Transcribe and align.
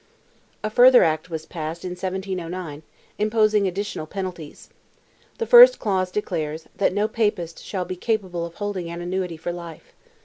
A 0.63 0.71
further 0.71 1.03
act 1.03 1.29
was 1.29 1.45
passed, 1.45 1.85
in 1.85 1.91
1709, 1.91 2.81
imposing 3.19 3.67
additional 3.67 4.07
penalties. 4.07 4.69
The 5.37 5.45
first 5.45 5.77
clause 5.77 6.09
declares, 6.09 6.67
that 6.77 6.91
no 6.91 7.07
Papist 7.07 7.63
shall 7.63 7.85
be 7.85 7.95
capable 7.95 8.43
of 8.43 8.55
holding 8.55 8.89
an 8.89 8.99
annuity 9.01 9.37
for 9.37 9.51
life. 9.53 9.93